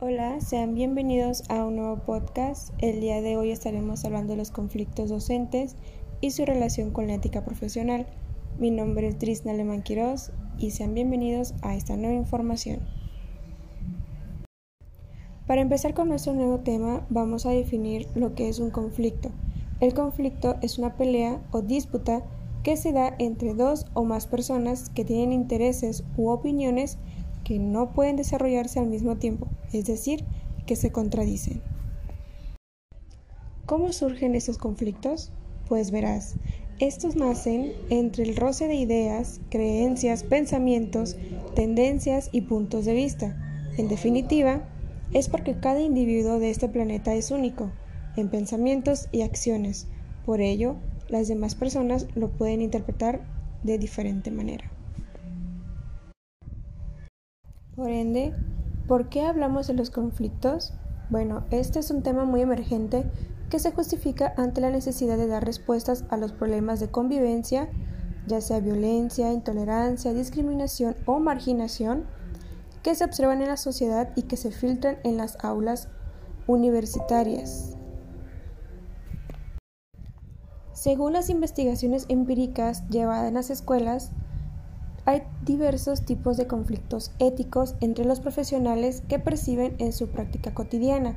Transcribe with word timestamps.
Hola, 0.00 0.40
sean 0.40 0.76
bienvenidos 0.76 1.42
a 1.50 1.64
un 1.64 1.74
nuevo 1.74 1.96
podcast. 1.96 2.72
El 2.78 3.00
día 3.00 3.20
de 3.20 3.36
hoy 3.36 3.50
estaremos 3.50 4.04
hablando 4.04 4.34
de 4.34 4.36
los 4.36 4.52
conflictos 4.52 5.08
docentes 5.08 5.74
y 6.20 6.30
su 6.30 6.44
relación 6.44 6.92
con 6.92 7.08
la 7.08 7.14
ética 7.14 7.44
profesional. 7.44 8.06
Mi 8.60 8.70
nombre 8.70 9.08
es 9.08 9.18
Trisna 9.18 9.50
Alemán 9.50 9.82
Quiroz 9.82 10.30
y 10.56 10.70
sean 10.70 10.94
bienvenidos 10.94 11.52
a 11.62 11.74
esta 11.74 11.96
nueva 11.96 12.14
información. 12.14 12.78
Para 15.48 15.62
empezar 15.62 15.94
con 15.94 16.10
nuestro 16.10 16.32
nuevo 16.32 16.60
tema, 16.60 17.04
vamos 17.10 17.44
a 17.44 17.50
definir 17.50 18.06
lo 18.14 18.36
que 18.36 18.48
es 18.48 18.60
un 18.60 18.70
conflicto. 18.70 19.32
El 19.80 19.94
conflicto 19.94 20.58
es 20.62 20.78
una 20.78 20.96
pelea 20.96 21.42
o 21.50 21.60
disputa 21.60 22.22
que 22.62 22.76
se 22.76 22.92
da 22.92 23.16
entre 23.18 23.54
dos 23.54 23.86
o 23.94 24.04
más 24.04 24.28
personas 24.28 24.90
que 24.90 25.04
tienen 25.04 25.32
intereses 25.32 26.04
u 26.16 26.28
opiniones 26.28 26.98
que 27.48 27.58
no 27.58 27.94
pueden 27.94 28.16
desarrollarse 28.16 28.78
al 28.78 28.88
mismo 28.88 29.16
tiempo, 29.16 29.48
es 29.72 29.86
decir, 29.86 30.22
que 30.66 30.76
se 30.76 30.92
contradicen. 30.92 31.62
¿Cómo 33.64 33.90
surgen 33.94 34.34
estos 34.34 34.58
conflictos? 34.58 35.32
Pues 35.66 35.90
verás, 35.90 36.34
estos 36.78 37.16
nacen 37.16 37.72
entre 37.88 38.24
el 38.24 38.36
roce 38.36 38.68
de 38.68 38.74
ideas, 38.74 39.40
creencias, 39.48 40.24
pensamientos, 40.24 41.16
tendencias 41.54 42.28
y 42.32 42.42
puntos 42.42 42.84
de 42.84 42.92
vista. 42.92 43.34
En 43.78 43.88
definitiva, 43.88 44.68
es 45.14 45.30
porque 45.30 45.58
cada 45.58 45.80
individuo 45.80 46.38
de 46.38 46.50
este 46.50 46.68
planeta 46.68 47.14
es 47.14 47.30
único 47.30 47.72
en 48.18 48.28
pensamientos 48.28 49.08
y 49.10 49.22
acciones. 49.22 49.86
Por 50.26 50.42
ello, 50.42 50.76
las 51.08 51.28
demás 51.28 51.54
personas 51.54 52.08
lo 52.14 52.28
pueden 52.28 52.60
interpretar 52.60 53.22
de 53.62 53.78
diferente 53.78 54.30
manera. 54.30 54.70
Por 57.78 57.90
ende, 57.90 58.34
¿por 58.88 59.08
qué 59.08 59.22
hablamos 59.22 59.68
de 59.68 59.74
los 59.74 59.90
conflictos? 59.90 60.72
Bueno, 61.10 61.44
este 61.52 61.78
es 61.78 61.92
un 61.92 62.02
tema 62.02 62.24
muy 62.24 62.40
emergente 62.40 63.08
que 63.50 63.60
se 63.60 63.70
justifica 63.70 64.34
ante 64.36 64.60
la 64.60 64.70
necesidad 64.70 65.16
de 65.16 65.28
dar 65.28 65.44
respuestas 65.44 66.04
a 66.08 66.16
los 66.16 66.32
problemas 66.32 66.80
de 66.80 66.88
convivencia, 66.88 67.68
ya 68.26 68.40
sea 68.40 68.58
violencia, 68.58 69.32
intolerancia, 69.32 70.12
discriminación 70.12 70.96
o 71.06 71.20
marginación, 71.20 72.06
que 72.82 72.96
se 72.96 73.04
observan 73.04 73.42
en 73.42 73.48
la 73.48 73.56
sociedad 73.56 74.10
y 74.16 74.22
que 74.22 74.36
se 74.36 74.50
filtran 74.50 74.96
en 75.04 75.16
las 75.16 75.38
aulas 75.44 75.86
universitarias. 76.48 77.76
Según 80.72 81.12
las 81.12 81.30
investigaciones 81.30 82.06
empíricas 82.08 82.88
llevadas 82.88 83.28
en 83.28 83.34
las 83.34 83.50
escuelas, 83.50 84.10
hay 85.08 85.22
diversos 85.42 86.02
tipos 86.02 86.36
de 86.36 86.46
conflictos 86.46 87.12
éticos 87.18 87.76
entre 87.80 88.04
los 88.04 88.20
profesionales 88.20 89.02
que 89.08 89.18
perciben 89.18 89.74
en 89.78 89.94
su 89.94 90.08
práctica 90.08 90.52
cotidiana. 90.52 91.16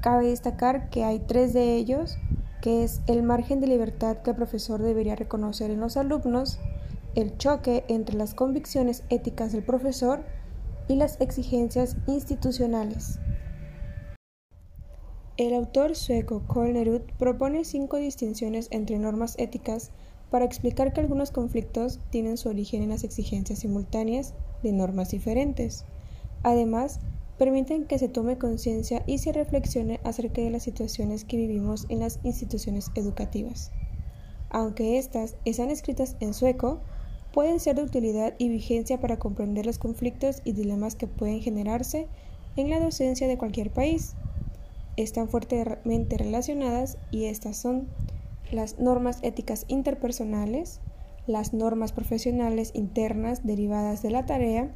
Cabe 0.00 0.26
destacar 0.26 0.90
que 0.90 1.04
hay 1.04 1.20
tres 1.20 1.52
de 1.52 1.76
ellos, 1.76 2.18
que 2.60 2.82
es 2.82 3.02
el 3.06 3.22
margen 3.22 3.60
de 3.60 3.68
libertad 3.68 4.16
que 4.16 4.30
el 4.30 4.36
profesor 4.36 4.82
debería 4.82 5.14
reconocer 5.14 5.70
en 5.70 5.78
los 5.78 5.96
alumnos, 5.96 6.58
el 7.14 7.38
choque 7.38 7.84
entre 7.86 8.16
las 8.16 8.34
convicciones 8.34 9.04
éticas 9.10 9.52
del 9.52 9.62
profesor 9.62 10.24
y 10.88 10.96
las 10.96 11.20
exigencias 11.20 11.96
institucionales. 12.08 13.20
El 15.36 15.54
autor 15.54 15.94
sueco 15.94 16.42
Kolnerud 16.48 17.02
propone 17.16 17.64
cinco 17.64 17.98
distinciones 17.98 18.66
entre 18.72 18.98
normas 18.98 19.38
éticas 19.38 19.92
para 20.30 20.44
explicar 20.44 20.92
que 20.92 21.00
algunos 21.00 21.30
conflictos 21.30 21.98
tienen 22.10 22.36
su 22.36 22.48
origen 22.48 22.82
en 22.82 22.90
las 22.90 23.04
exigencias 23.04 23.60
simultáneas 23.60 24.34
de 24.62 24.72
normas 24.72 25.10
diferentes. 25.10 25.84
Además, 26.42 27.00
permiten 27.38 27.84
que 27.86 27.98
se 27.98 28.08
tome 28.08 28.38
conciencia 28.38 29.02
y 29.06 29.18
se 29.18 29.32
reflexione 29.32 29.98
acerca 30.04 30.42
de 30.42 30.50
las 30.50 30.62
situaciones 30.62 31.24
que 31.24 31.36
vivimos 31.36 31.86
en 31.88 32.00
las 32.00 32.20
instituciones 32.22 32.90
educativas. 32.94 33.70
Aunque 34.50 34.98
éstas 34.98 35.36
están 35.44 35.70
escritas 35.70 36.16
en 36.20 36.34
sueco, 36.34 36.80
pueden 37.32 37.60
ser 37.60 37.76
de 37.76 37.82
utilidad 37.82 38.34
y 38.38 38.48
vigencia 38.48 39.00
para 39.00 39.18
comprender 39.18 39.64
los 39.64 39.78
conflictos 39.78 40.42
y 40.44 40.52
dilemas 40.52 40.96
que 40.96 41.06
pueden 41.06 41.40
generarse 41.40 42.08
en 42.56 42.70
la 42.70 42.80
docencia 42.80 43.28
de 43.28 43.38
cualquier 43.38 43.70
país. 43.70 44.14
Están 44.96 45.28
fuertemente 45.28 46.18
relacionadas 46.18 46.98
y 47.10 47.24
estas 47.26 47.56
son 47.56 47.88
las 48.52 48.78
normas 48.78 49.18
éticas 49.22 49.64
interpersonales, 49.68 50.80
las 51.26 51.52
normas 51.52 51.92
profesionales 51.92 52.72
internas 52.74 53.46
derivadas 53.46 54.02
de 54.02 54.10
la 54.10 54.26
tarea, 54.26 54.74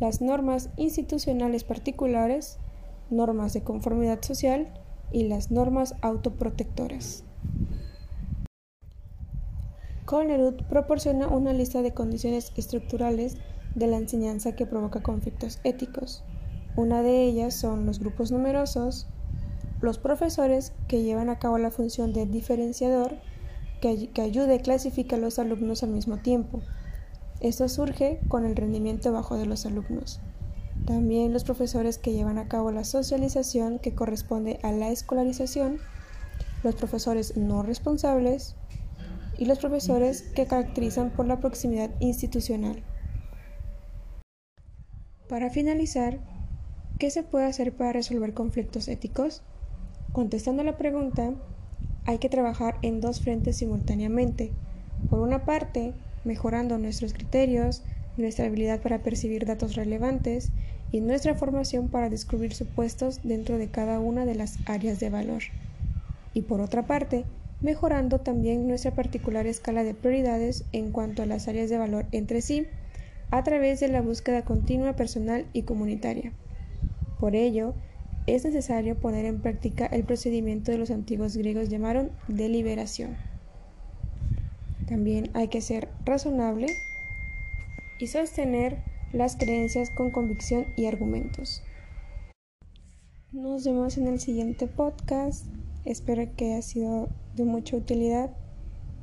las 0.00 0.20
normas 0.20 0.70
institucionales 0.76 1.64
particulares, 1.64 2.58
normas 3.10 3.52
de 3.52 3.62
conformidad 3.62 4.22
social 4.22 4.72
y 5.12 5.24
las 5.24 5.50
normas 5.50 5.94
autoprotectoras. 6.02 7.24
Colnerud 10.04 10.54
proporciona 10.70 11.28
una 11.28 11.52
lista 11.52 11.82
de 11.82 11.92
condiciones 11.92 12.52
estructurales 12.56 13.36
de 13.74 13.86
la 13.88 13.98
enseñanza 13.98 14.56
que 14.56 14.66
provoca 14.66 15.02
conflictos 15.02 15.60
éticos. 15.64 16.24
Una 16.76 17.02
de 17.02 17.24
ellas 17.24 17.54
son 17.54 17.84
los 17.84 17.98
grupos 17.98 18.32
numerosos, 18.32 19.06
los 19.80 19.98
profesores 19.98 20.72
que 20.88 21.02
llevan 21.02 21.30
a 21.30 21.38
cabo 21.38 21.58
la 21.58 21.70
función 21.70 22.12
de 22.12 22.26
diferenciador 22.26 23.16
que, 23.80 24.10
ayude 24.20 24.56
a 24.56 24.62
clasificar 24.62 25.18
a 25.18 25.22
los 25.22 25.38
alumnos 25.38 25.82
al 25.82 25.90
mismo 25.90 26.18
tiempo. 26.18 26.60
Esto 27.40 27.68
surge 27.68 28.20
con 28.28 28.44
el 28.44 28.56
rendimiento 28.56 29.12
bajo 29.12 29.36
de 29.36 29.46
los 29.46 29.66
alumnos. 29.66 30.20
También 30.84 31.32
los 31.32 31.44
profesores 31.44 31.98
que 31.98 32.12
llevan 32.12 32.38
a 32.38 32.48
cabo 32.48 32.72
la 32.72 32.84
socialización 32.84 33.78
que 33.78 33.94
corresponde 33.94 34.58
a 34.62 34.72
la 34.72 34.90
escolarización, 34.90 35.78
los 36.64 36.74
profesores 36.74 37.36
no 37.36 37.62
responsables 37.62 38.56
y 39.38 39.44
los 39.44 39.58
profesores 39.60 40.22
que 40.22 40.46
caracterizan 40.46 41.10
por 41.10 41.26
la 41.26 41.38
proximidad 41.38 41.90
institucional. 42.00 42.82
Para 45.28 45.50
finalizar, 45.50 46.18
¿qué 46.98 47.10
se 47.10 47.22
puede 47.22 47.46
hacer 47.46 47.76
para 47.76 47.92
resolver 47.92 48.34
conflictos 48.34 48.88
éticos? 48.88 49.42
Contestando 50.12 50.64
la 50.64 50.76
pregunta, 50.76 51.32
hay 52.06 52.18
que 52.18 52.28
trabajar 52.28 52.78
en 52.82 53.00
dos 53.00 53.20
frentes 53.20 53.56
simultáneamente. 53.56 54.52
Por 55.10 55.20
una 55.20 55.44
parte, 55.44 55.92
mejorando 56.24 56.78
nuestros 56.78 57.12
criterios, 57.12 57.82
nuestra 58.16 58.46
habilidad 58.46 58.80
para 58.80 59.02
percibir 59.02 59.46
datos 59.46 59.76
relevantes 59.76 60.50
y 60.90 61.00
nuestra 61.00 61.34
formación 61.34 61.88
para 61.88 62.08
descubrir 62.08 62.54
supuestos 62.54 63.20
dentro 63.22 63.58
de 63.58 63.68
cada 63.68 64.00
una 64.00 64.24
de 64.24 64.34
las 64.34 64.58
áreas 64.66 64.98
de 65.00 65.10
valor. 65.10 65.42
Y 66.34 66.42
por 66.42 66.60
otra 66.60 66.86
parte, 66.86 67.24
mejorando 67.60 68.20
también 68.20 68.66
nuestra 68.66 68.92
particular 68.92 69.46
escala 69.46 69.84
de 69.84 69.94
prioridades 69.94 70.64
en 70.72 70.92
cuanto 70.92 71.22
a 71.22 71.26
las 71.26 71.48
áreas 71.48 71.70
de 71.70 71.78
valor 71.78 72.06
entre 72.12 72.40
sí, 72.40 72.66
a 73.30 73.42
través 73.42 73.80
de 73.80 73.88
la 73.88 74.00
búsqueda 74.00 74.42
continua 74.42 74.94
personal 74.94 75.46
y 75.52 75.62
comunitaria. 75.62 76.32
Por 77.20 77.34
ello, 77.34 77.74
es 78.34 78.44
necesario 78.44 78.98
poner 78.98 79.24
en 79.24 79.40
práctica 79.40 79.86
el 79.86 80.04
procedimiento 80.04 80.70
de 80.70 80.78
los 80.78 80.90
antiguos 80.90 81.36
griegos 81.36 81.68
llamaron 81.68 82.10
deliberación. 82.28 83.16
También 84.86 85.30
hay 85.34 85.48
que 85.48 85.60
ser 85.60 85.88
razonable 86.04 86.66
y 87.98 88.06
sostener 88.06 88.78
las 89.12 89.36
creencias 89.36 89.90
con 89.90 90.10
convicción 90.10 90.66
y 90.76 90.86
argumentos. 90.86 91.62
Nos 93.32 93.64
vemos 93.64 93.98
en 93.98 94.06
el 94.06 94.20
siguiente 94.20 94.66
podcast. 94.66 95.46
Espero 95.84 96.22
que 96.36 96.52
haya 96.52 96.62
sido 96.62 97.08
de 97.36 97.44
mucha 97.44 97.76
utilidad 97.76 98.30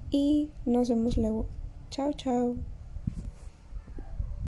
y 0.10 0.52
nos 0.66 0.90
vemos 0.90 1.18
luego. 1.18 1.48
Chao, 1.90 2.14
chao. 2.14 2.56